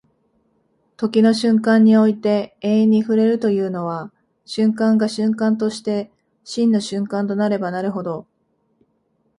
[0.97, 4.11] 時の瞬間において永遠に触れるというのは、
[4.47, 6.11] 瞬間が瞬間として
[6.43, 8.25] 真の瞬間となればなるほど、